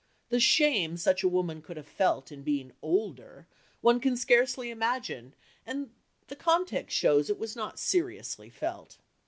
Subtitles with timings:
[0.29, 3.45] The "shame" such a woman could have felt in being "older"
[3.81, 5.91] one can scarcely imagine, and
[6.27, 8.97] the context shows it was not seriously felt.